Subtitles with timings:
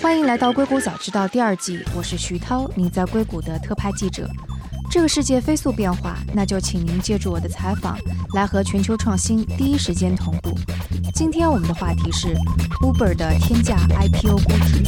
[0.00, 4.28] 欢迎来到《硅谷早知道》第二季，我是徐涛，您在硅谷的特派记者。
[4.90, 7.98] 这个世界飞速变化，那就请您借助我的采访，
[8.34, 10.56] 来和全球创新第一时间同步。
[11.14, 12.28] 今天我们的话题是
[12.80, 14.82] Uber 的天价 IPO 估值。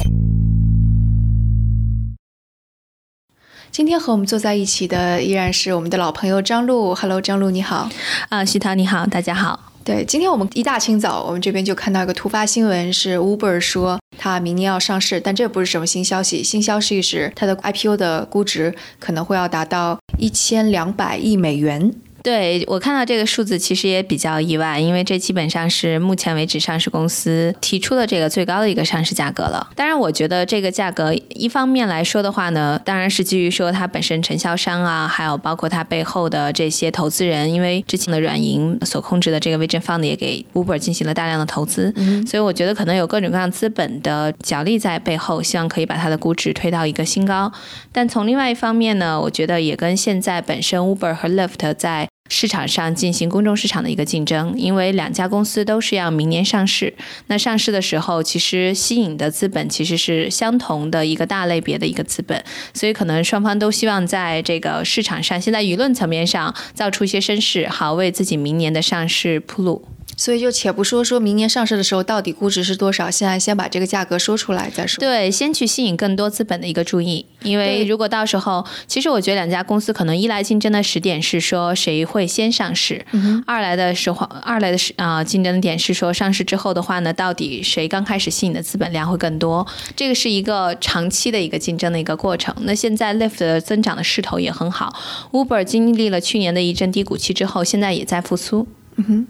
[3.70, 6.94] 今天和我们坐在一起的依然是我们的老朋友张璐。
[6.94, 7.90] Hello，张璐，你好。
[8.28, 9.72] 啊，徐涛，你好，大家好。
[9.86, 16.42] 对，今天我们一大清早，我们这边就看到一个突发新闻，是 Uber 说它明年要上市，但这不是什么新消息。
[16.42, 21.94] 新消息是它的 IPO 的估值可能会要达到一千两百亿美元。
[22.26, 29.64] 对我看到这个数字，其实也比较意外，因为这基本上是目前为止上市公司提出的这个最高的一个上市价格了。
[29.76, 41.94] 当然，我觉得这个价格一方面来说的话呢，当然是基于说它本身承销商啊，还有包括它背后的这些投资人，因为之前的软银所控制的这个 Vision Fund 也给 Uber 进行了大量的投资，
[42.26, 47.52] 所以我觉得可能有各种各样资本的角力在背后，希望可以把它的估值推到一个新高。
[47.92, 56.92] 但从另外一方面呢，我觉得也跟现在本身 Uber 和 Lyft 在市场上进行公众市场的一个竞争，因为两家公司都是要明年上市。
[57.28, 62.42] 那上市的时候，其实吸引的资本其实是相同的一个大类别的一个资本，
[62.74, 69.95] 所以可能双方都希望在这个市场上，现在舆论层面上造出一些声势，好为自己明年的上市铺路。
[70.16, 74.98] 所以就且不说说明年上市的时候到底估值是多少，现在先把这个价格说出来再说。
[74.98, 83.04] 对，先去吸引更多资本的一个注意，因为如果到时候，其实我觉得两家公司可能一来竞争的时点是说谁会先上市，
[83.46, 92.54] 二来的时候，二来的是啊竞争的点是说上市之后的话呢，到底谁刚开始吸引的资本量会更多，这个是一个长期的一个竞争的一个过程。
[92.62, 94.98] 那现在 Lyft 的增长的势头也很好
[95.32, 98.66] ，Uber 经历了去年的一阵低谷期之后，现在也在复苏。
[98.96, 99.26] 嗯哼。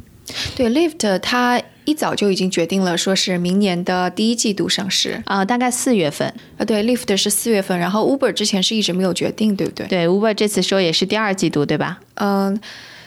[0.56, 6.64] 对，Lyft 它一早就已经决定了，说是明年的第一季度上市啊，大概四月份啊。
[6.64, 9.86] 对，Lyft 是四月份，然后 Uber 之前是一直没有决定，对不对？
[9.86, 12.00] 对，Uber 这次说也是第二季度，对吧？
[12.14, 12.60] 嗯。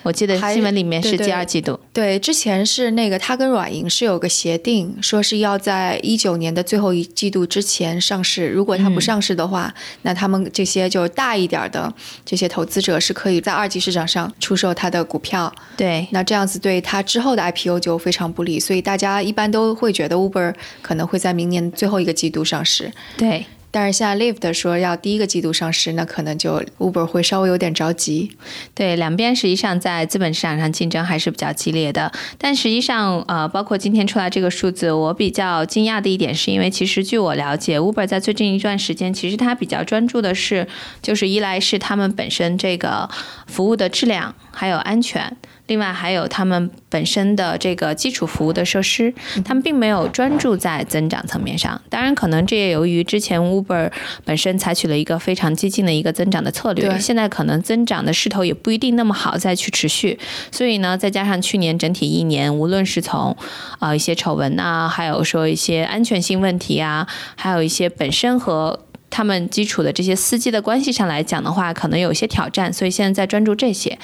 [0.03, 1.79] 我记得新闻里面是第二季度。
[1.91, 8.47] 对，之前是那个他跟软银是有个协定，说是要在一九年的最后一季度之前上市。
[8.47, 9.73] 如果他不上市的话，
[10.03, 11.93] 那他们这些就大一点的
[12.25, 15.53] 这些投资者是可以在二级市场上出售他的股票。
[15.75, 22.91] 对，那这样子对他之后的 IPO 就非常不利，所以大家一般都会觉得 Uber 可能会在明年最后一个季度上市。
[23.17, 23.45] 对。
[23.71, 28.35] 但是像 Lyft 说要第一个季度上市，那可能就 Uber 会稍微有点着急。
[28.73, 32.11] 对，两边实际上在资本市场上竞争还是比较激烈的。
[32.37, 40.67] 但实际上，呃，包括今天出来这个数字，我比较惊讶的一点是因为，其实据我了解，Uber 在最近一段时间，其实它比较专注的是，
[41.01, 43.09] 就是一来是他们本身这个
[43.45, 45.37] 服务的质量还有安全。
[45.69, 49.13] 另外还有他们本身的这个基础服务的设施，
[49.45, 51.79] 他们并没有专注在增长层面上。
[51.89, 53.91] 当然，可能这也由于之前 Uber
[54.25, 60.17] 本身采取了一个非常激进的一个增长的策略，现在可能增长的势头也不一定那么好再去持续。
[60.51, 63.37] 所以呢，再加上去年整体一年，无论是从
[63.77, 68.79] 啊一些丑闻啊，还有说一些安全性问题啊，还有一些本身和
[69.09, 73.97] 他们基础的这些司机的关系上来讲的话，可能有一些挑战，所以现在在专注这些。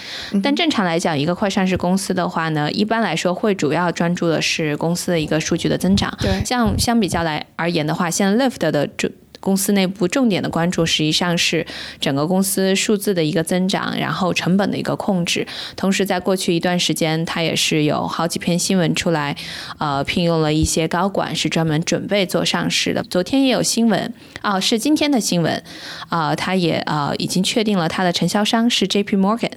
[0.44, 6.16] 但正常来讲，一个快上市公司的话呢，一般来说会主要专注的是公司的一个数据的增长。
[6.20, 9.12] 对，像相比较来而言的话，现在 Lyft 的主。
[9.45, 11.63] 公司内部重点的关注实际上是
[12.00, 15.45] 整个公司数字的一个增长，然后成本的一个控制。
[15.75, 19.35] 同时，在过去一段时间，它也是有好几篇新闻出来，
[19.78, 23.03] 呃，聘用了一些高管，是专门准备做上市的。
[23.03, 24.11] 昨天也有新闻，
[24.41, 25.62] 哦，是今天的新闻，
[26.09, 29.16] 啊，它也呃已经确定了它的承销商是 J.P.
[29.16, 29.51] Morgan，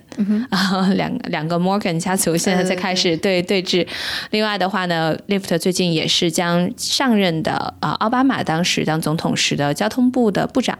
[0.50, 3.86] 啊，两两个 Morgan 家族现在在开始对对峙。
[4.32, 9.74] 另外的话呢，Lyft 最近也是将上任的啊奥巴马当时当总统时的。
[9.78, 10.76] 交通部的部长，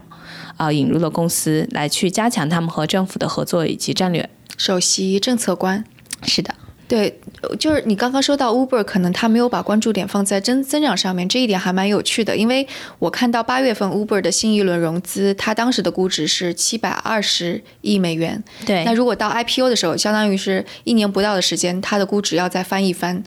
[0.57, 4.29] 啊，引入了公司来去加强他们和政府的合作以及战略。
[4.57, 5.85] 首席政策官，
[6.23, 6.53] 是的，
[6.85, 7.17] 对，
[7.57, 12.35] 就是你刚刚说到 Uber，可能他没有把关注点放在增增长上面，这一点还蛮有趣的。
[12.35, 12.67] 因为
[12.99, 18.43] 我看到八月份 Uber 的新一轮融资，它当时的估值是七百二十亿美元。
[18.65, 23.23] 对，那如果到 IPO 的时候，相当于是一年不到的时间，它的估值要再翻一番。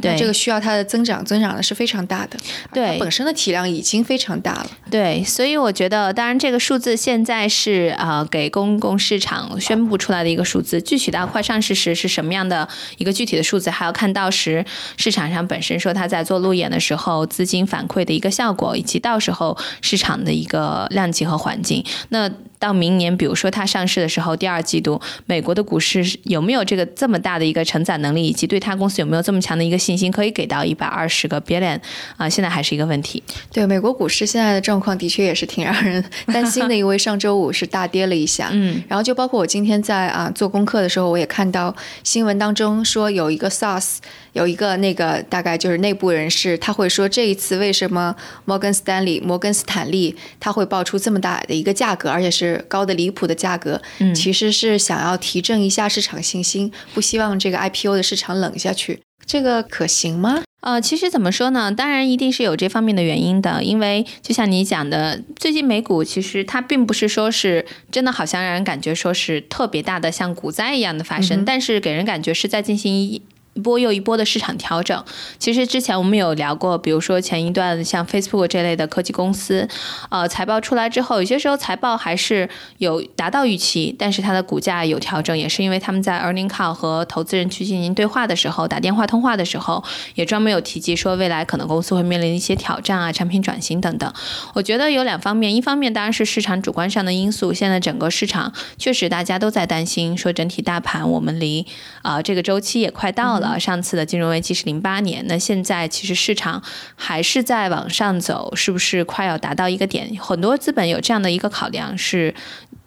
[0.00, 2.38] 对，这个需要它的增长，增长的是非常大的。
[2.72, 4.70] 对，本身的体量已经非常大了。
[4.90, 14.64] 对，所以我觉得，当然这个数字现在是呃给公共市场宣布出来的一个数字，具体到快上市时是什么样的一个具体的数字，还要看到时
[14.96, 21.84] 市场上本身说它在做路演的时候资金反馈的一个效果，以及到时候市场的一个量级和环境。
[22.10, 22.30] 那。
[22.66, 31.78] 到明年，比如说它上市的时候，第二季度美国的股市有没有这个这么大的一个承载能力，以及对它公司有没有这么强的一个信心，可以给到一百二十个 billion
[32.16, 33.22] 啊，现在还是一个问题。
[33.52, 38.48] 对，美国股市现在的状况的确也是挺让人担心的，因为上周五是大跌了一下。
[38.52, 41.72] 嗯，然后就包括我今天在啊做功课的时候，我也看到
[42.02, 43.98] 新闻当中说有一个 SaaS。
[44.36, 53.80] 有一个那个大概就是内部人士，他会说这一次为什么摩根斯丹利、摩根斯坦利他会报出这么大的一个价格，而且是高的离谱的价格，
[54.14, 59.00] 其实是想要提振一下市场信心，不希望这个 IPO 的市场冷下去。
[59.24, 60.42] 这个可行吗？
[60.60, 61.72] 呃，其实怎么说呢？
[61.72, 73.22] 当然一定是有这方面的原因的，因为就像你讲的，最近美股其实它并不是说是真的，好像让人感觉说是特别大的像股灾一样的发生，但是给人感觉是在进行一。
[73.56, 75.02] 一波又一波的市场调整，
[75.38, 79.66] 其实之前我们有聊过，比如说前一段像 Facebook 这类的科技公司，
[80.10, 89.82] 呃，财报出来之后，有些时候财报还是有达到预期，但是它的股价有调整，也是因为他们在 Earning Call 和投资人去进行对话的时候，打电话通话的时候，
[90.16, 94.12] 也专门有提及说未来可能公司会面临一些挑战啊，产品转型等等。
[94.52, 101.66] 我觉得有两方面，一方面当然是市场主观上的因素，现在整个市场确实大家都在担心，说整体大盘我们离
[102.02, 103.45] 啊这个周期也快到了。
[103.46, 106.60] 呃，上次的金融危机是零八年，那现在其实市场
[106.96, 110.16] 还是在往上走，是不是快要达到一个点？
[110.18, 112.34] 很多资本有这样的一个考量是。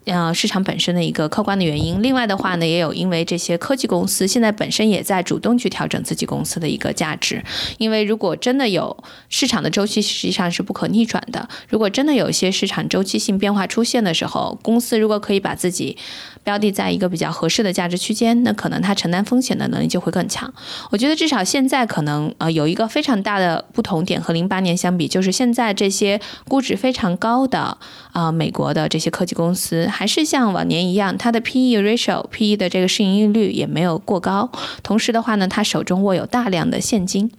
[0.06, 2.02] 呃，市场本身的一个客观的原因。
[2.02, 7.44] 另外的话呢，也有因为这些科技公司现在本身也在主动去调整自己公司的一个价值。
[7.78, 11.48] 因为如果真的有市场的周期，实际上是不可逆转的。
[11.68, 15.96] 如果真的有一些市场周期性变化出现的时候，公司如果可以把自己
[16.44, 20.52] 标的在一个比较合适的价值区间，那可能它承担风险的能力就会更强。
[20.90, 27.78] 我觉得至少现在可能呃有一个非常大的不同点和零八年相比，就是现在这些估值非常高的
[28.12, 29.88] 啊美国的这些科技公司。
[29.88, 34.50] 还是像往年一样，它的 P/E ratio，P/E 的这个市盈率也没有过高。
[34.82, 37.30] 同时的话呢，它手中握有大量的现金，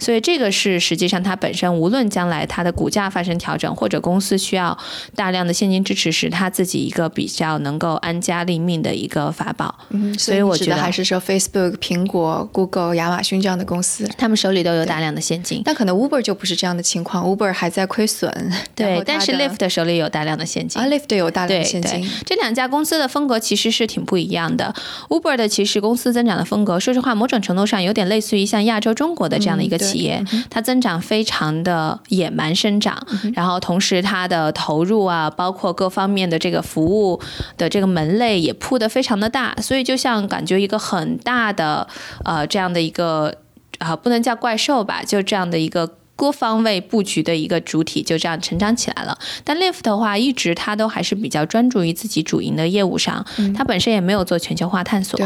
[0.00, 4.76] 所以这个是实际上它本身无论将来它的股价发生调整，或者公司需要
[5.14, 9.72] 大量的现金支持，时它自己一个比较能够安家立命的一个法宝。
[9.90, 15.62] 嗯，所以我觉得还是说 Facebook、苹果、Google、亚马逊这样的公司，他们手里都有大量的现金。
[15.64, 18.28] 但可能 Uber 就不是这样的情况，Uber 还在亏损。
[18.74, 20.82] 对，但是 Lyft 手里有大量的现金。
[20.82, 22.10] 啊，Lyft 有大量的现金。
[22.24, 24.74] 这两家公司的风格其实是挺不一样的。
[25.08, 37.20] Uber 的其实公司增长的风格，说实话，某种程度上有点类似于像亚洲中国的这样的一个企业，它增长非常的野蛮生长，然后同时它的投入啊，包括各方面的这个服务
[37.56, 41.86] 的这个门类也铺的非常的大，所以就像感觉一个很大的
[42.24, 43.36] 呃这样的一个
[43.78, 45.96] 啊，不能叫怪兽吧，就这样的一个。
[46.18, 49.16] 多方位布局的一个主体就这样成长起来了。
[49.44, 53.24] 但 Lyft 的话，一直它都还是比较专注于自己主营的业务上，
[53.56, 55.18] 它本身也没有做全球化探索。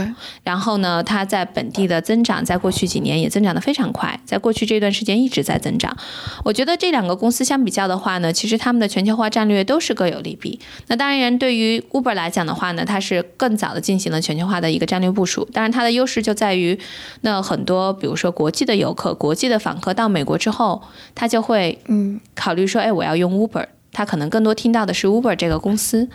[0.45, 5.97] 然后呢，它在本地的增长，在过去几年也增长的非常快，在过去这段时间一直在增长。
[6.45, 10.61] 我觉得这两个公司相比较的话呢，其实他们的全球化战略都是各有利弊。
[10.89, 15.49] 那当然，对于 Uber 来讲的话呢，它是更早的进行了全球化的一个战略部署。
[15.55, 16.79] 当然，它的优势就在于，
[17.23, 20.82] 那很多比如说国际的游客、国际的访客到美国之后。
[21.15, 23.67] 他就会嗯考虑说，哎，我要用 Uber。
[23.95, 26.09] 他可能更多听到的是 Uber 这个公司。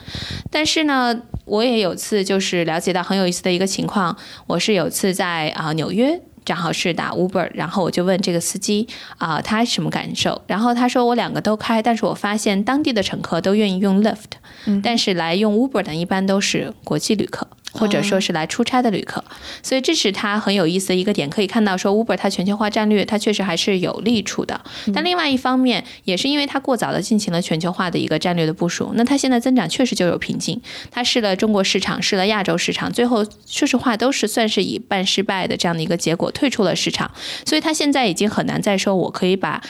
[0.50, 4.18] 但是呢，我也有次就是了解到很有意思的一个情况。
[4.48, 8.88] 我是有次在啊纽约，正好是打 Uber，然后我就问这个司机
[9.20, 10.42] 啊，他什么感受？
[10.48, 17.48] 然后他说我两个都开，但是我发现当地的乘客都愿意用 Lyft，但是来用 Uber 的一般都是国际旅客。
[17.74, 19.24] 或者说是来出差的旅客，
[19.62, 24.60] 所以这是它很有意思的一个点，可以看到说 Uber 它全球化战略它确实还是有利处的。
[24.94, 30.60] 但另外一方面，也是因为它过早的进行了全球化的一个战略的部署，那它现在增长确实就有瓶颈。
[30.90, 37.12] 它试了中国市场，试了亚洲市场，最后说实话都是算是以半失败的这样的一个结果退出了市场。
[37.46, 39.62] 所以它现在已经很难再说我可以把。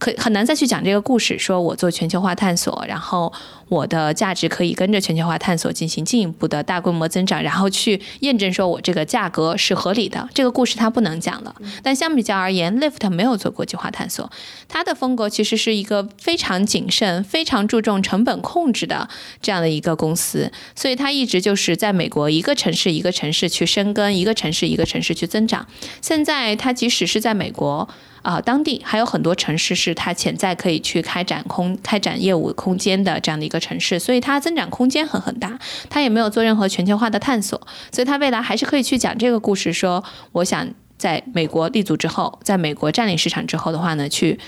[0.00, 3.30] 可很难再去讲这个故事，说我做全球化探索，然后
[3.68, 10.26] 我的价值可以跟着全球化探索进行进一步的大规模增长，然后去验证说我这个价格是合理的。
[10.32, 11.54] 这个故事它不能讲了。
[11.82, 14.30] 但相比较而言，Lift 没有做国际化探索，
[14.68, 19.06] 它的风格其实是一个非常谨慎、非常注重成本控制的
[19.42, 25.66] 这样的一个公司，所以它一直就是在美国一个城市一个城市去深耕，一个城市一个城市去增长。
[26.00, 27.86] 现在它即使是在美国。
[28.22, 35.58] 啊，当地还有很多城市是它潜在可以去开展空开展业务空间的这样的一个城市，所以它增长空间很很大。
[35.88, 37.60] 它也没有做任何全球化的探索，
[37.90, 44.38] 所以它未来还是可以去讲这个故事，说我想在美国立足之后，在美国占领市场之后的话呢，去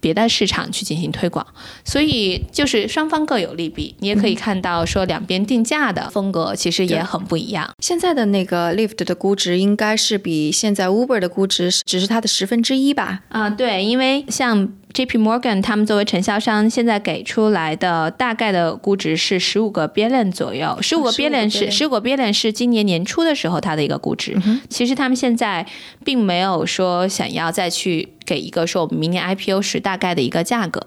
[0.00, 1.46] 别的市场去进行推广，
[1.84, 3.94] 所以就是双方各有利弊。
[4.00, 7.70] 你也可以看到说两边定价的风格其实也很不一样。
[7.80, 13.22] 现在的那个 Lyft 的估值应该是比现在 Uber 的估值只是它的十分之一吧？
[13.28, 14.68] 啊，对，因为像。
[14.96, 15.18] J.P.
[15.18, 20.78] Morgan 他们作为承销商，现在给出来的大概的估值是十五个 billion 左右。
[20.80, 24.34] 十五个 billion 是十五个 billion 是今年年初的时候它的一个估值。
[24.70, 25.66] 其实他们现在
[26.02, 30.80] 并没有说想要再去给一个说我们明年 IPO 时大概的一个价格。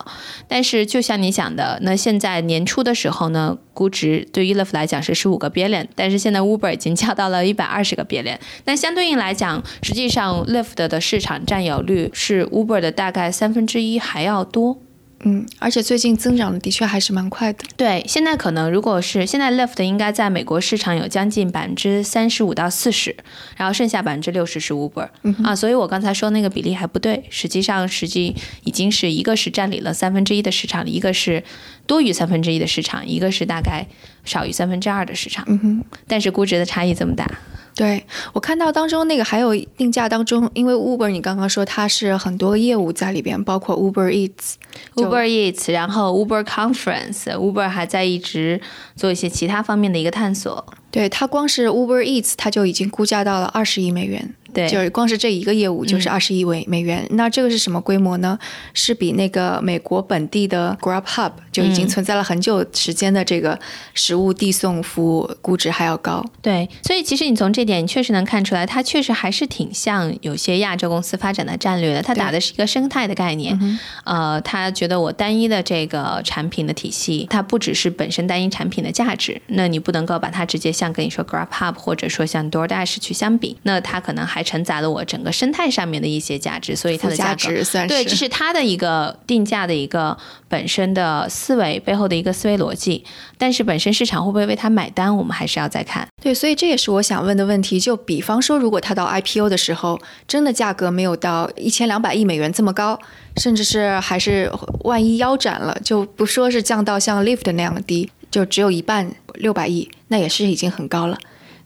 [0.48, 8.38] 但是就像你想的，那现在年初的时候呢，估值对于 Lyft 来讲是十五个 billion，但是现在 Uber 已经降到了一百二十个 billion。
[8.66, 13.98] 那相对应来讲，实际上 Lyft 的市场占有率是 Uber 的大概三分之一。
[13.98, 14.78] 还要多，
[15.24, 17.64] 嗯，而且最近增长的的确还是蛮快的。
[17.76, 23.16] 对，现在可能如果是现在 Lyft 应该在美国市场有将近百分之三十五到四十，
[23.58, 25.10] 然后剩下百分之六十是 Uber
[25.44, 31.44] 啊，所以我刚才说那个比例还不对，实际上实际已经是一个是占领了三分之一的市场，一个是
[31.86, 33.86] 多于三分之一的市场，一个是大概
[34.24, 35.44] 少于三分之二的市场。
[35.48, 37.30] 嗯哼，但是估值的差异这么大。
[37.76, 48.60] 对我看到当中那个还有定价当中，因为 Uber 你刚刚说它是很多业务在里边，包括 Uber Eats，Uber Eats，然后 Uber Conference，Uber 还在一直
[48.96, 50.66] 做一些其他方面的一个探索。
[50.92, 54.34] 对它光是 Uber Eats，它就已经估价到了二十亿美元。
[54.52, 58.40] 对，就是光是这一个业务就是二十亿美美元，那这个是什么规模呢？
[58.74, 63.60] 是比那个美国本地的 Grab Hub 就已经存在了很久时间的这个
[63.94, 66.26] 食物递送服务估值还要高。
[66.42, 72.02] 对，所以其实你从这点确实能看出来，它确实还是挺像有些亚洲公司发展的战略的。
[72.02, 84.40] 它打的是一个生态的概念，呃，他觉得我单一的这个产品的体系，它不只是本身单一产品的价值，那你不能够把它直接像跟你说 Grab Hub 或者说像 DoorDash 去相比，那它可能还。
[84.40, 87.50] 还承载了我整个生态上面的一些价值，所以它的价格
[87.90, 90.18] 对，这是它的一个定价的一个
[90.48, 93.04] 本身的思维背后的一个思维逻辑。
[93.38, 96.08] 但是本身市场会不会为它买单，我们还是要再看。
[96.22, 97.78] 对，所以这也是我想问的问题。
[97.78, 102.98] 就比方说，如果它到 IPO 的时候，真的价格没有到一千两百亿美元这么高，
[103.36, 104.50] 甚至是还是
[104.86, 111.18] 万一腰斩了，就不说是降到像 Lift 那样低，就只有一半六百亿，那也是已经很高了。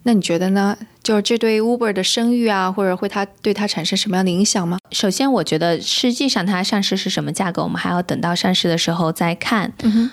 [0.05, 0.77] 那你觉得呢？
[1.01, 4.77] 就是这对 Uber 的声誉啊，或者会它对它产生什么样的影响吗？
[4.91, 9.71] 首先，我觉得实际上它上市是什么价格，我们还要等到上市的时候再看。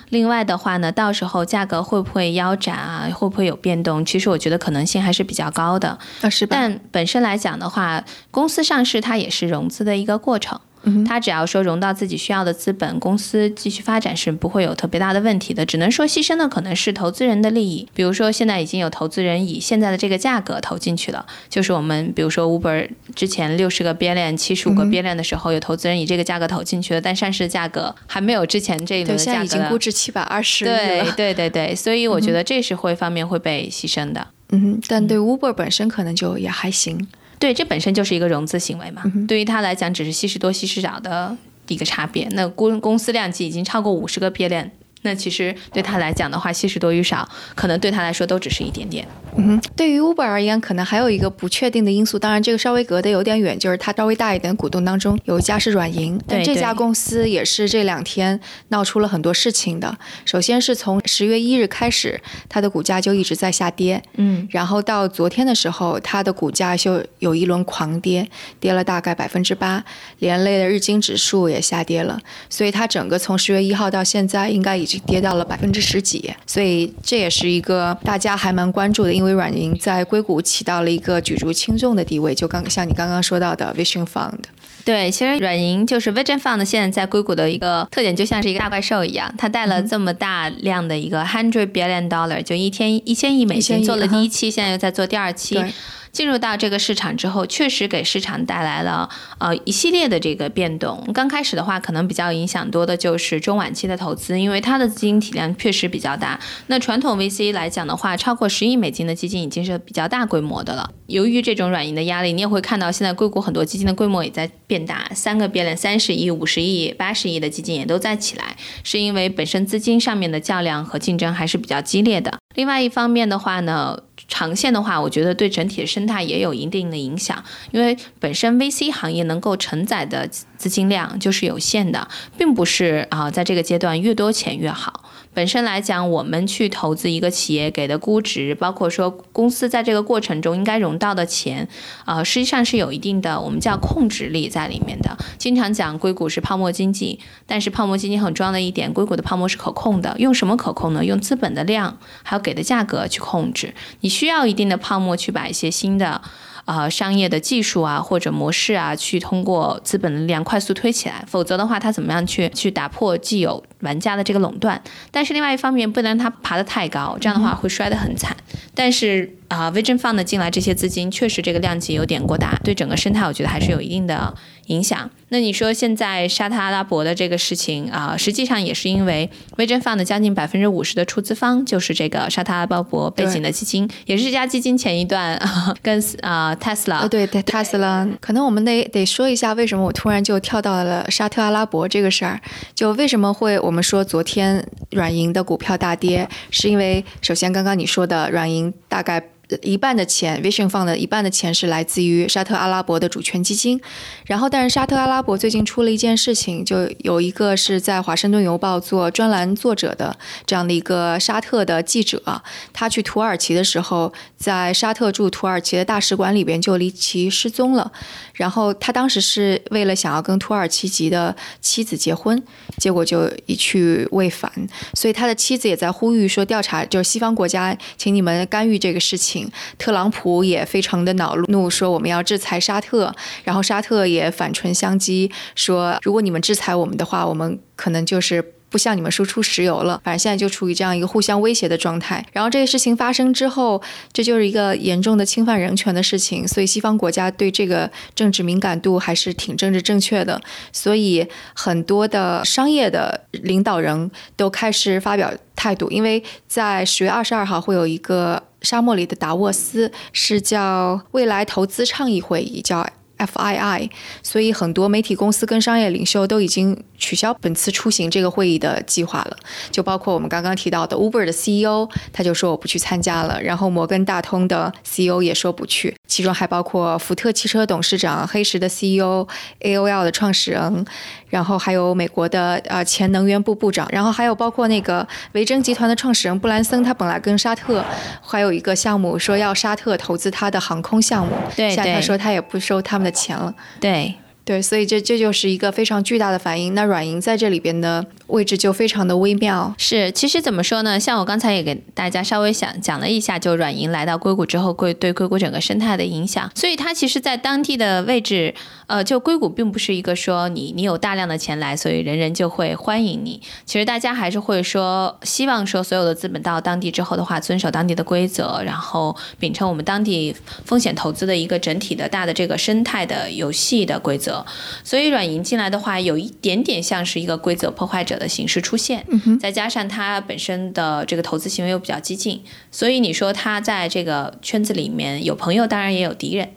[0.09, 3.09] 另外的话呢，到时候价格会不会腰斩啊？
[3.13, 4.05] 会不会有变动？
[4.05, 5.97] 其实我觉得可能性还是比较高的。
[6.21, 6.55] 啊，是吧？
[6.57, 10.59] 但本身来讲的话，公司上市它也是融资的一个过程。
[11.05, 15.65] 他只要说融到自己需要的资本，公司继续发展是不会有特别大的问题的。
[15.65, 17.87] 只能说牺牲的可能是投资人的利益。
[17.93, 29.37] 比如说现在已经有投资人以现在的这个价格投进去了，就是我们比如说 Uber 之前六十个 billion、七十五个 billion 的时候，有投资人以这个价格投进去了，但上市的价格还没有之前这一轮的价格。
[29.39, 34.27] 现在已经估值七百二十对对对对，所以我觉得这是会方面会被牺牲的。
[34.49, 37.07] 嗯，但对 Uber 本身可能就也还行。
[37.41, 39.01] 对，这本身就是一个融资行为嘛。
[39.27, 41.35] 对于他来讲，只是稀释多稀释少的
[41.67, 42.27] 一个差别。
[42.33, 44.69] 那公公司量级已经超过五十个 billion。
[45.03, 49.07] 那其实对他来讲的话，稀释多与少，可能对他来说都只是一点点。
[49.37, 59.97] 嗯哼，对于 Uber 而言，可能还有一个不确定的因素，当然这个稍微隔得有点远，就是它稍微大一点股东当中有一家是软银，但这家公司也是这两天闹出了很多事情的。
[60.25, 68.29] 首先是从十月一日开始，它的股价就一直在下跌，嗯，然后到昨天的时候，它的股价就有一轮狂跌，
[68.59, 69.81] 跌了大概百分之八，
[70.19, 79.13] 连累的日经指数也下跌了，所以它整个从十月一号到现在应该已经跌到了百分之十几，所以这也是一个大家还蛮关注的。
[79.13, 84.39] 因为软银在硅谷起到了一个举足轻重的地位，就刚像你刚刚说到的 Vision Fund。
[84.83, 95.63] 对，其实软银就是 Vision Fund，现在在硅谷的一个特点，就像是一个大怪兽一样，它带了这么大量的一个 hundred billion dollar，就一天一千亿美金，做了第一期，现在又在做第二期。
[96.11, 101.07] 进入到这个市场之后，确实给市场带来了呃一系列的这个变动。
[101.13, 106.39] 刚开始的话，可能比较影响多的就是中晚期的投资，因为它的资金体量确实比较大。
[106.67, 110.89] 那传统 VC 来讲的话，超过十亿美金的基金已经是比较大规模的了。
[111.07, 122.37] 由于这种软银的压力，你也会看到现在硅谷很多基金的规模也在变大，三个 billion、三十亿、五十亿、八十亿的基金也都在起来，是因为本身资金上面的较量和竞争还是比较激烈的。
[122.55, 123.97] 另外一方面的话呢。
[124.31, 130.25] 长线的话，我觉得对整体的生态也有一定的影响，因为本身 VC 行业能够承载的
[130.57, 132.07] 资金量就是有限的，
[132.37, 135.03] 并不是啊，在这个阶段越多钱越好。
[135.33, 141.67] 本身来讲，我们去投资一个企业给的估值，包括说公司在这个过程中应该融到的钱，
[142.05, 145.17] 呃，实际上是有一定的我们叫控制力在里面的。
[145.37, 150.15] 经常讲硅谷是泡沫经济，但是泡沫经济很重要的一点，硅谷的泡沫是可控的。
[150.19, 151.05] 用什么可控呢？
[151.05, 153.73] 用资本的量还有给的价格去控制。
[154.01, 156.21] 你需要一定的泡沫去把一些新的。
[156.65, 164.81] 呃，商业的技术啊，或者模式啊，去通过资本的力量快速推起来，否则的话，它怎么样去去打破既有玩家的这个垄断？
[165.09, 168.35] 但是另外一方面，不能让它爬得太高，这样的话会摔得很惨。
[168.73, 174.33] 但是啊，Vision Fund 进来这些资金，确实这个量级有点过大，对整个生态，我觉得还是有一定的。
[174.71, 175.09] 影响。
[175.29, 185.39] 那你说现在沙特阿拉伯的这个事情啊，实际上也是因为 Vision Fund 将近百分之五十的出资方就是这个沙特阿拉伯背景的基金，也是这家基金前一段
[185.81, 192.39] 跟啊 Tesla 对对 Tesla，可能我们得得说一下为什么我突然就跳到了沙特阿拉伯这个事儿，
[192.75, 199.23] 就为什么会我们说昨天软银的股票大跌，是因为首先刚刚你说的软银大概。
[199.61, 203.79] 一半的钱，Vision 放的一半的钱是来自于沙特阿拉伯的主权基金，
[204.25, 212.41] 然后但是沙特阿拉伯最近出了一件事情，就有一个是在华盛顿邮报做专栏作者的这样的一个沙特的记者，
[212.73, 217.91] 他去土耳其的时候，在沙特驻土耳其的大使馆里边就离奇失踪了，
[218.33, 222.41] 然后他当时是为了想要跟土耳其籍的妻子结婚，
[222.77, 224.51] 结果就一去未返，
[224.93, 229.40] 所以他的妻子也在呼吁说调查，就是西方国家，请你们干预这个事情。
[229.77, 239.99] 特朗普也非常的恼怒，说我们要制裁沙特，然后沙特也反唇相讥，说如果你们制裁我们的话，我们可能就是不向你们输出石油了。
[240.03, 242.25] 反正现在就处于这样一个互相威胁的状态。
[242.31, 243.81] 然后这个事情发生之后，
[244.13, 250.41] 这就是一个严重的侵犯人权的事情，所以西方国家对这个政治敏感度还是挺政治正确的。
[250.71, 258.41] 所以很多的商业的领导人都开始发表态度，因为在十月二十二号会有一个。
[258.61, 262.87] 沙漠里的达沃斯是叫未来投资倡议会议，叫
[263.17, 263.89] FII，
[264.23, 269.37] 所以很多媒体公司跟商业领袖都已经取消本次出行这个会议的计划了，
[269.69, 275.95] 就包括我们刚刚提到的 Uber 的 CEO，他就说我不去参加了，然后摩根大通的 CEO 也说不去。
[276.07, 279.27] 其中还包括福特汽车董事长、黑石的 CEO、
[279.59, 280.85] AOL 的创始人，
[281.31, 287.83] 然后还有美国的呃前能源部部长，然后还有包括那个维珍集团的创始人布兰森，他本来跟沙特
[288.21, 294.13] 还有一个项目，说要沙特投资他的航空项目，对，现在他说他也不收他们的钱了，对。
[294.43, 296.73] 对，所以这这就是一个非常巨大的反应。
[296.73, 299.71] 那软银在这里边的位置就非常的微妙。
[299.77, 300.99] 是，其实怎么说呢？
[300.99, 306.51] 像我刚才也给大家稍微想讲了一下，就软银来到硅谷之后，硅对硅谷整个生态的影响。
[306.55, 308.53] 所以它其实，在当地的位置，
[308.91, 313.41] 呃，就硅谷并不是一个说你你有大量的钱来，所以人人就会欢迎你。
[313.65, 324.45] 其实大家还是会说，希望说所有的资本到当地之后的话，遵守当地的规则，然后秉承我们当地风险投资的一个整体的大的这个生态的游戏的规则。
[324.83, 329.05] 所以软银进来的话，有一点点像是一个规则破坏者的形式出现，
[329.39, 336.49] 再加上它本身的这个投资行为又比较激进，所以你说它在这个圈子里面有朋友，当然也有敌人。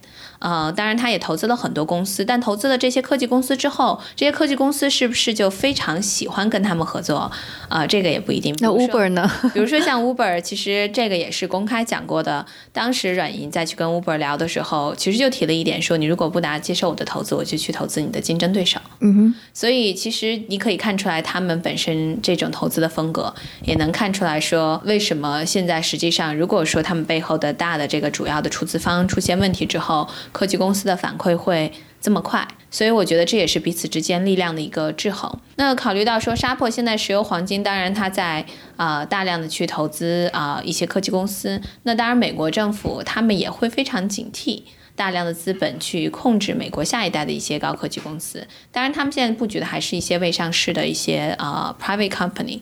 [0.45, 7.33] 呃，当然，他也投资了很多公司，但投资了这些科技公司之后，这些科技公司是不是就非常喜欢跟他们合作？
[7.71, 8.55] 啊，这个也不一定。
[8.61, 9.27] 那 Uber 呢？
[9.55, 12.45] 比如说像 Uber，其实这个也是公开讲过的。
[12.75, 18.79] 当时软银再去跟 Uber 聊的时候，其实就提了一点，说你如果不拿接受我的投资，我就去投资你的竞争对手。
[19.01, 19.35] 嗯哼。
[19.55, 30.07] 所以其实你可以看出来，他们本身这种投资的风格，也能看出来说，为什么现在实际上，如果说他们背后的大的这个主要的出资方出现问题之后。
[30.35, 35.33] 科技公司的反馈会这么快，所以我觉得这也是彼此之间力量的一个制衡。
[35.55, 38.45] 那考虑到说，沙破现在石油黄金，当然它在
[38.77, 41.63] 啊大量的去投资啊一些科技公司。
[41.85, 44.65] 那当然，美国政府他们也会非常警惕
[44.97, 48.45] 大量的资本去控制美国下一代的一些高科技公司。
[48.73, 52.61] 当然，他们现在布局的还是一些未上市的一些啊 private company。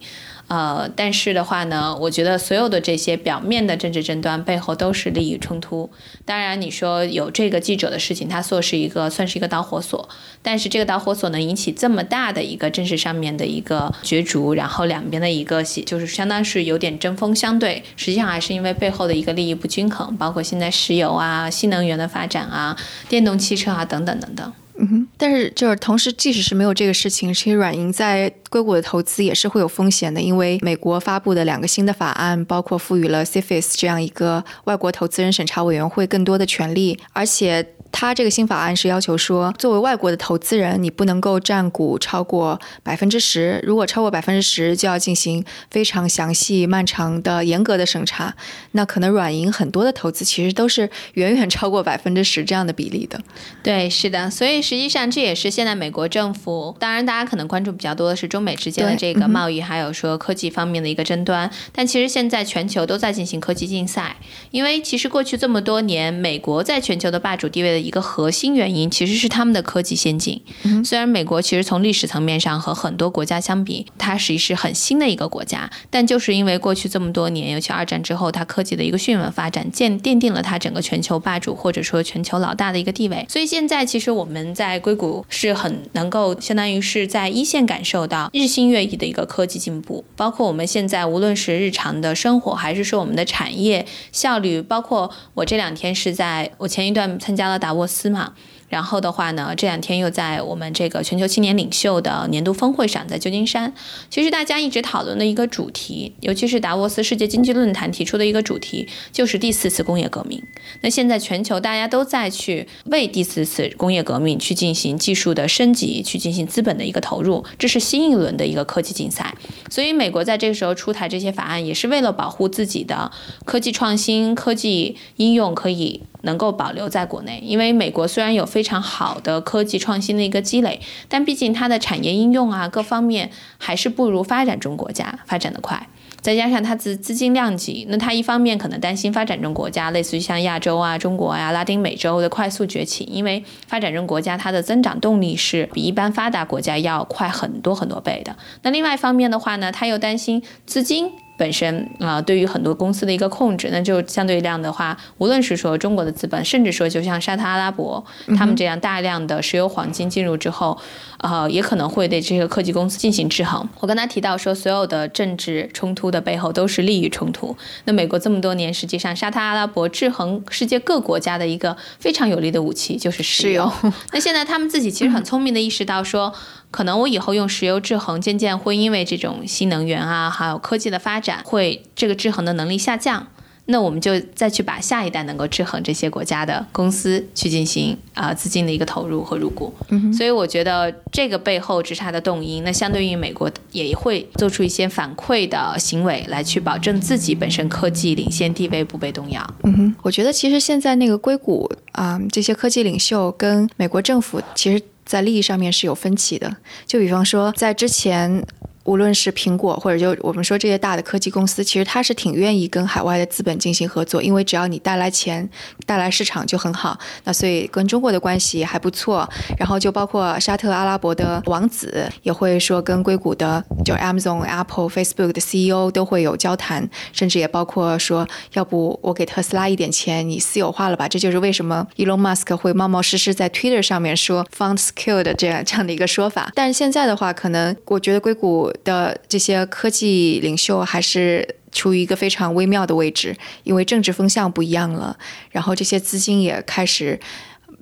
[0.49, 5.91] 呃，但是的话呢，我觉得所有的这些表面的政治争端背后都是利益冲突。
[6.27, 10.09] 当然，你说有这个记者的事情，它做是一个算是一个导火索，
[10.43, 22.77] 但是这个导火索能引起这么大的一个政治上面的一个角逐，然后两边的一个就是相当是有点针锋相对，实际上还是因为背后的一个利益不均衡，包括现在石油啊、新能源的发展啊、
[23.09, 24.53] 电动汽车啊等等等等。
[24.77, 48.35] 嗯哼，但是就是同时，即使是没有这个事情，其实软银在硅谷的投资也是会有风险的，因为美国发布的两个新的法案，包括赋予了 CFIUS 这样一个外国投资人审查委员会更多的权利，而且他这个新法案是要求说，作为外国的投资人，你不能够占股超过百分之十，如果超过百分之十，就要进行非常详细、漫长的、严格的审查。
[48.71, 53.21] 那可能软银很多的投资其实都是远远超过百分之十这样的比例的。
[53.63, 61.51] 对，是的，所以实际上这也是现在美国政府，当然大家可能关注比较多的是中美之间的这个贸易，还有说科技方面的一个争端。
[61.72, 64.16] 但其实现在全球都在进行科技竞赛，
[64.51, 67.83] 因为其实过去这么多年，美国在全球的霸主地位的。
[67.83, 70.40] 一个核心原因其实是他们的科技先进。
[70.85, 83.27] 虽然美国其实从历史层面上和很多国家相比，它实际是很新的一个国家，但就是因为过去这么多年，尤其二战之后，它科技的一个迅猛发展，建奠定了它整个全球霸主或者说全球老大的一个地位。
[83.29, 97.73] 所以现在其实我们在硅谷是很能够相当于是在一线感受到日新月异的一个科技进步，包括我们现在无论是日常的生活，还是说我们的产业效率，包括我这两天是在我前一段参加了达。
[97.73, 98.35] 沃斯嘛，
[98.73, 103.71] 然后的话呢，这两天又在我们这个全球青年领袖的年度峰会上，在旧金山。
[104.09, 110.43] 其实大家一直讨论的一个主题，尤其是达沃斯世界经济论坛提出的一个主题，就是第四次工业革命。
[110.81, 119.35] 那现在全球大家都在去为第四次工业革命去进行技术的升级，去进行资本的一个投入，这是新一轮的一个科技竞赛。
[119.69, 123.13] 所以美国在这个时候出台这些法案，也是为了保护自己的
[123.45, 126.01] 科技创新、科技应用可以。
[126.23, 135.89] 能够保留在国内，因为美国虽然有非常好的科技创新的一个积累，但毕竟它的产业应用啊各方面还是不如发展中国家发展的快。
[136.21, 148.37] 再加上它资资金量级，那它一方面可能担心发展中国家，类似于像亚洲啊、中国呀、拉丁美洲的快速崛起，因为发展中国家它的增长动力是比一般发达国家要快很多很多倍的。
[148.63, 151.11] 那另外一方面的话呢，他又担心资金。
[151.43, 158.05] 本身啊，对于很多公司的一个控制，那就相对量的话，无论是说中国的资本，甚至说就像沙特阿拉伯
[158.39, 160.79] 他们这样大量的石油黄金进入之后，
[161.19, 163.69] 呃，也可能会对这些科技公司进行制衡。
[163.81, 167.57] 我刚才提到说，所有的政治冲突的背后都是利益冲突。
[167.87, 173.69] 那美国这么多年，实际上沙特阿拉伯制衡世界各国家的一个非常有力的武器就是石油。
[174.15, 176.33] 那现在他们自己其实很聪明的意识到说。
[176.73, 183.29] 可能我以后用石油制衡，渐渐会因为这种新能源啊，还有科技的发展，会这个制衡的能力下降。
[183.67, 189.73] 那我们就再去把下一代能够制衡这些国家的公司去进行啊资金的一个投入和入股。
[189.91, 199.49] 嗯所以我觉得这个背后直插的动因，那相对于美国也会做出一些反馈的行为，来去保证自己本身科技领先地位不被动摇。
[199.63, 204.83] 嗯哼，我觉得其实现在那个硅谷啊，这些科技领袖跟美国政府其实。
[205.12, 208.42] 在利益上面是有分歧的，就比方说，在之前。
[208.85, 215.49] 无论是苹果或者就我们说这些大的科技公司，其实它是挺愿意跟海外的资本进行合作，因为只要你带来钱、
[215.87, 216.99] 带来市场就很好。
[217.25, 219.29] 那所以跟中国的关系还不错。
[219.57, 231.07] 然后就包括沙特阿拉伯的王子也会说跟硅谷的就 Amazon、Apple、Facebook 的 CEO 都会有交谈，甚至也包括说要不我给特斯拉一点钱，你私有化了吧？
[231.07, 235.25] 这就是为什么 Elon Musk 会冒冒失失在 Twitter 上面说 f u n d s k i l l e
[235.25, 236.51] d 这样这样的一个说法。
[236.55, 238.72] 但是现在的话，可能我觉得硅谷。
[238.85, 245.19] 的这些科技领袖还是处于一个非常微妙的位置，因为政治风向不一样了，
[245.51, 247.19] 然后这些资金也开始。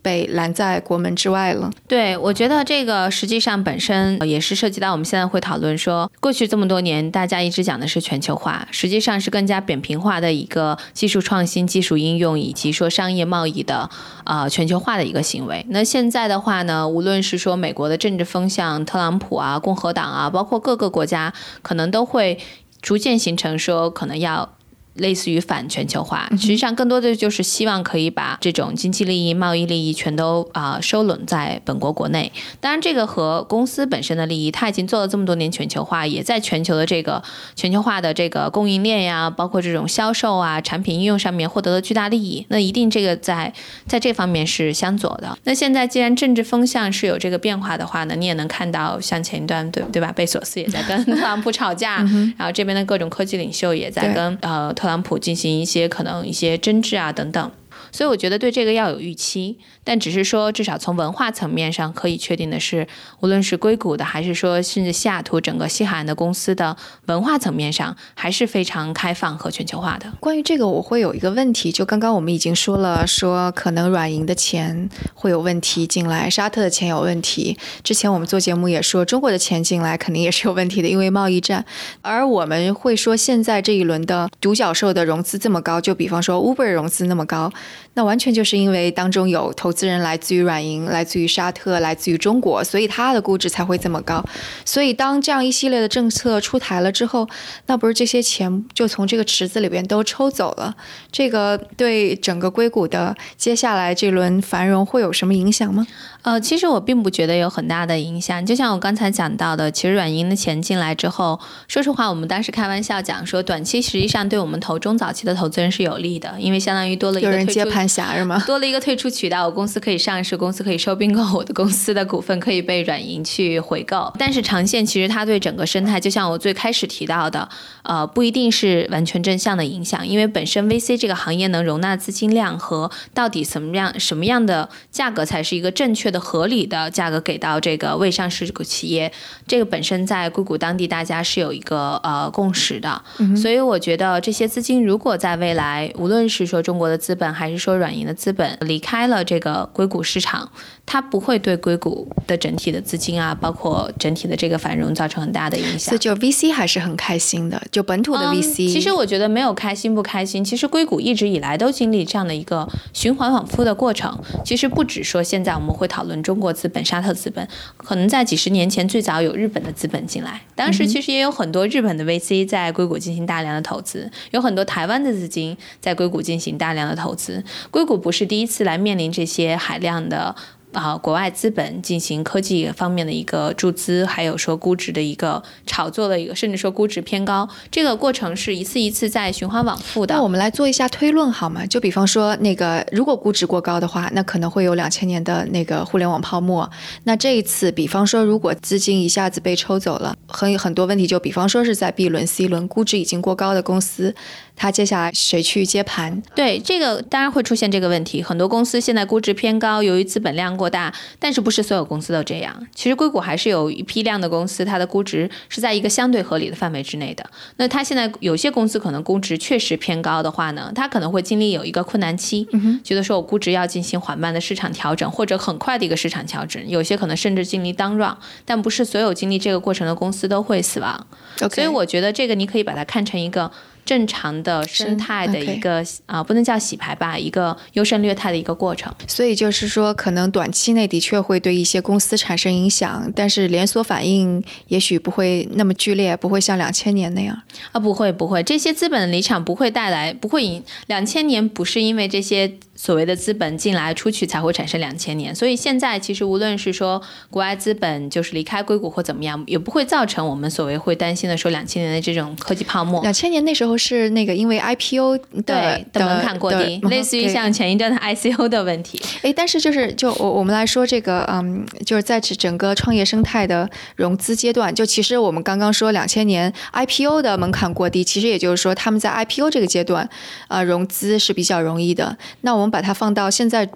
[0.02, 1.70] 被拦在国门之外了。
[1.86, 13.88] 对，我觉得这个实际上本身也是涉及到我们现在会讨论说，过去这么多年大家一直讲的是全球化，实际上是更加扁平化的一个技术创新、技术应用以及说商业贸易的
[14.24, 15.64] 啊全球化的一个行为。
[15.68, 21.32] 那现在的话呢，无论是说美国的政治风向，特朗普啊、共和党啊，包括各个国家，
[21.62, 22.38] 可能都会
[22.80, 24.50] 逐渐形成说，可能要。
[24.94, 32.31] 类似于反全球化，实际上更多的就是希望可以把这种经济利益、贸易利益全都啊收拢在本国国内。
[32.61, 37.22] 当然，这个和公司本身的利益，它已经做了这么多年全球化，也在全球的这个
[37.55, 42.44] 全球化的这个供应链呀，包括这种销售啊、产品应用上面获得了巨大利益。
[42.48, 43.53] 那一定这个在
[43.87, 45.38] 在这方面是相左的。
[45.44, 50.12] 那现在既然政治风向是有这个变化的话呢，你也能看到像前一段对对吧？
[50.12, 51.98] 贝索斯也在跟特朗普吵架，
[52.37, 54.74] 然后这边的各种科技领袖也在跟呃。
[54.80, 57.52] 特朗普进行一些可能一些争执啊等等。
[57.92, 62.87] 所以我觉得对这个要有预期，但只是说，至少从文化层面上可以确定的是，
[63.20, 66.76] 无论是硅谷的，还是说甚至西雅图整个西海岸的公司的
[67.07, 70.12] 文化层面上，还是非常开放和全球化的。
[70.20, 77.57] 关于这个，我会有一个问题，就刚刚我们已经说了，说可能软银的钱会有问题进来，沙特的钱有问题。
[77.83, 81.64] 之前我们做节目也说，中国的钱进来肯定也是有问题的，因为贸易战。
[82.03, 87.50] 而我们会说，现在这一轮的独角兽的融资这么高，就比方说 Uber 融资那么高。
[87.94, 94.24] 那完全就是因为当中有投资人来自于软银、来自于沙特、来自于中国，所以它的估值才会这么高。
[94.64, 97.29] 所以当这样一系列的政策出台了之后，
[97.66, 100.74] 那不是这些钱就从这个池子里边都抽走了？
[101.11, 105.87] 这个对整个硅谷的接下来这轮繁荣会有什么影响吗？
[106.22, 108.44] 呃，其实我并不觉得有很大的影响。
[108.44, 117.46] 就像我刚才讲到的，其实软银的钱进来之后，说实话，我们当时开玩笑讲说，短期实际上对我们投中早期的投资人是有利的，因为相当于多了一个有人
[117.80, 118.42] 接盘侠是吗？
[118.46, 124.12] 多了一个退出渠道，我公司可以上市，公司可以收并购，我的公司的股份可以被软银去回购。
[124.18, 127.48] 但是长线其实它对整个生态，就像我最开始提到的，
[127.84, 136.10] 呃，不一定是完全正向的影响，因为本身 VC 这个行业能容纳资金量和到底什么样什么样的价格才是一个正确。
[136.10, 139.12] 的合理的价格给到这个未上市股企业，
[139.46, 143.00] 这个本身在硅谷当地大家是有一个呃共识的，
[143.40, 150.50] 所以我觉得这些资金如果在未来，无论是说中国的资本还是说软银的资本离开了这个硅谷市场。
[150.92, 155.79] 它不会对硅谷的整体的资金啊，包括整体的这个繁荣造成很大的影响。
[155.79, 158.57] 所以就 VC 还是很开心的，就本土的 VC。
[158.57, 164.18] 其实我觉得没有开心不开心，其实硅谷一直以来都经历这样的一个循环往复的过程。
[164.44, 177.44] 其实不止说现在我们会讨论中国资本、沙特资本，可能在几十年前最早有日本的资本进来，当时其实也有很多日本的 VC 在硅谷进行大量的投资，有很多台湾的资金在硅谷进行大量的投资。
[177.70, 180.35] 硅谷不是第一次来面临这些海量的。
[180.72, 190.14] 啊，国外资本进行科技方面的一个注资，还有说估值的一个炒作的一个，甚至说估值偏高，这个过程是一次一次在循环往复的。
[190.14, 191.66] 那我们来做一下推论好吗？
[191.66, 196.70] 就比方说，那个如果估值过高的话，那可能会有两千年的那个互联网泡沫。
[197.04, 204.14] 那这一次，比方说如果资金一下子被抽走了，很很多问题，就比方说是在 B 轮、C 轮估值已经过高的公司。
[204.56, 206.22] 它接下来谁去接盘？
[206.34, 208.22] 对，这个当然会出现这个问题。
[208.22, 212.66] 很多公司现在估值偏高，由于资本量过大，但是不是所有公司都这样。
[212.74, 217.24] 其实硅谷还是有一批量的公司，它的估值是在一个相对合理的范围之内的。
[217.56, 222.46] 那它现在有些公司可能估值确实偏高的话呢，它可能会经历有一个困难期，
[222.84, 226.62] 觉得说我估值要进行缓慢的市场调整，或者很快的一个市场调整。
[226.68, 231.06] 有些可能甚至经历 down run，但不是所有经历这个过程的公司都会死亡。
[231.50, 233.50] 所以我觉得这个你可以把它看成一个。
[233.90, 238.94] 正常的生态的一个啊，不能叫洗牌吧，一个优胜劣汰的一个过程。
[239.09, 247.37] 所以就是说，可能短期内的确会对一些公司产生影响，但是连锁反应也许不会那么剧烈，不会像两千年那样
[247.72, 252.53] 啊，不会不会，这些资本的离场不会带来，不会影两千年不是因为这些。
[252.82, 263.02] 所谓的资本进来出去才会产生两千年，所以现在其实无论是说国外资本就是离开硅谷或怎么样，也不会造成我们所谓会担心的说两千年的这种科技泡沫。
[263.02, 268.98] 两千年那时候是那个因为 IPO 的的门槛过低，类似于像前一段的 ICO 的问题。
[269.20, 280.08] 哎，但是就是就我我们来说这个，嗯，就是在整个创业生态的融资阶段，就其实我们刚刚说两千年 IPO 的门槛过低，其实也就是说他们在 IPO 这个阶段，
[280.48, 282.16] 呃，融资是比较容易的。
[282.40, 282.69] 那我们。
[282.70, 283.68] 把它放到现在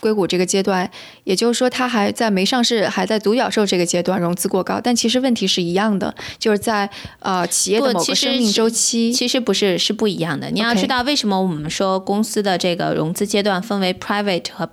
[0.00, 0.90] 硅谷这个阶段，
[1.24, 4.80] 也就是说，它还在没上市，还在独角兽这个阶段，融资过高。
[4.82, 10.50] 但其实问题是一样的，就是在呃企业的某个生命周期，其实不是是不一样的。
[10.50, 14.66] 你要知道，为什么我们说公司的这个融资阶段分为 private 和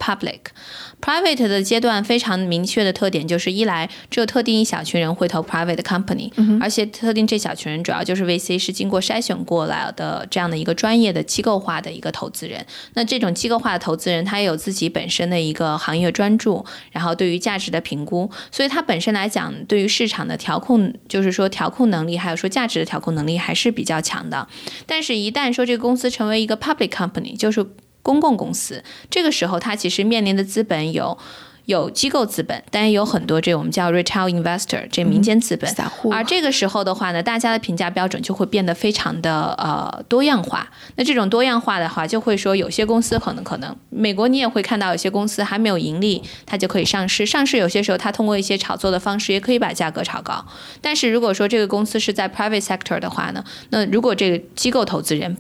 [1.02, 6.32] public？Private 的阶段非常明确的特点就是，一来只有特定一小群人会投 private company，
[6.62, 12.66] 而且特定这小群人主要就是 VC 是经过筛选过来的这样的一个专业的机构化的一个投资人。
[12.94, 24.48] 那这种机构化的投资人，他也有自己本身的一个行业专注，然后对于价值的评估，所以他本身来讲，对于市场的调控，就是说调控能力，还有说价值的调控能力还是比较强的。
[24.86, 27.66] 但是，一旦说这个公司成为一个 public company，就是
[28.02, 31.18] 公共公司这个时候，它其实面临的资本有
[31.66, 35.70] 有机构资本，但也有很多这我们叫 retail investor 这民间资本。
[35.70, 36.10] 散户。
[36.10, 40.68] 而这个时候的话呢，大家的评价标准就会变得非常的呃多样化。
[40.96, 47.24] 那这种多样化的话，就会说有些公司可能可能美国你也会看到有些公司还没有盈利，它就可以上市。
[47.24, 50.44] 上市有些时候它通过一些炒作的方式也可以把价格炒高。
[50.82, 55.38] 但是如果说这个公司是在 private sector 的话呢，那如果这个机构投资人。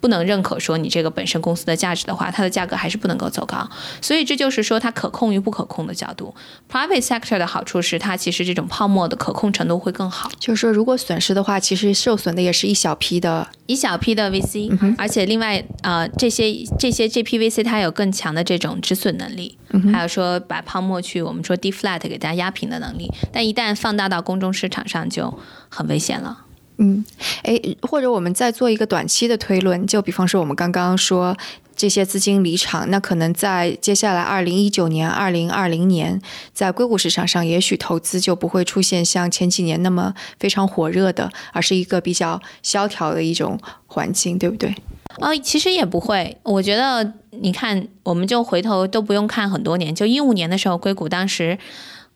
[0.00, 3.68] 不能认可说你这个本身公司的价值的话，它的价格还是不能够走高。
[4.00, 6.34] 所以这就是说它可控与不可控的角度。
[6.70, 10.30] Private sector 的好处是它其实这种泡沫的可控程度会更好。
[10.38, 14.94] 就是说，如果损失的话，其实受损的也是一小批的，一小批的 VC。
[14.98, 19.56] 而且另外呃这些这些这批 VC 它有更强的这种止损能力，
[19.92, 23.10] 还有说把泡沫去我们说 deflate 给大家压平的能力。
[23.32, 26.38] 但一旦放大到公众市场上就很危险了。
[26.82, 27.04] 嗯，
[27.44, 31.34] 哎，或者我们再做一个短期的推论，就比方说我们刚刚说。
[31.74, 36.20] 这些资金离场，那可能在接下来二零一九年、二零二零年，
[36.52, 44.72] 在硅谷市场上，也许投资就不会出现像前几年那么非常火热的，而是一个比较萧条的一种环境，对不对？
[45.16, 46.36] 哦，其实也不会。
[46.42, 51.58] 我觉得，你看，我们就回头都不用看很多年，就一五年的时候，硅谷当时。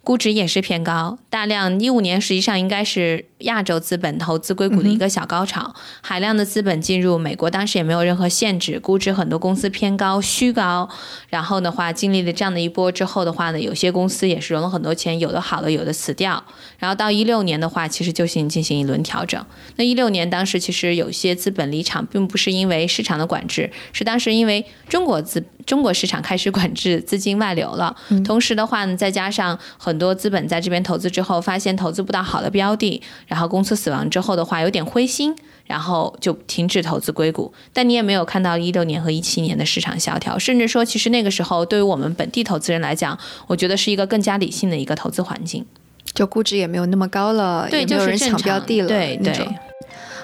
[0.05, 10.89] 估值也是偏高，大量一五年实际上应该是亚洲资本投资硅谷的一个小高潮，海量的资本进入美国，当时也没有任何限制，估值很多公司偏高，虚高。
[11.29, 16.43] 然后的话，经历了这样的一波之后的话呢，有些公司也是融了很多钱，有的好了，有的死掉。
[16.79, 19.45] 然后到一六年的话，其实就行进行一轮调整。
[19.77, 27.95] 那一六年当时其实有些资本离场，并不是因为市场的管制，是当时因为中国资中国市场开始管制资金外流了，
[28.25, 29.59] 同时的话呢，再加上。
[29.79, 35.35] 很多资本在这边投资之后，发现投资不到好的标的，然后公司死亡之后的话，有点灰心，
[35.67, 37.53] 然后就停止投资硅谷。
[37.73, 45.65] 但你也没有看到一六年和一七年的市场萧条，甚至说，其实那个时候对于我们本地投资人来讲，我觉得是一个更加理性的一个投资环境，
[46.15, 49.49] 就估值也没有那么高了，对，没有人抢标的了，对对。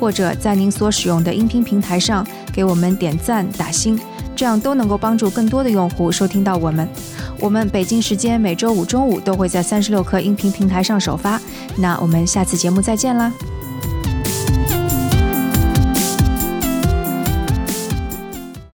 [0.00, 4.00] 或者在您所使用的音频平台上给我们点赞打星，
[4.34, 6.88] 这样都能够帮助更多的用户收听到我们。
[7.38, 11.38] 我们北京时间每周五中午都会在三十六课音频平台上首发。
[11.76, 13.30] 那我们下次节目再见啦！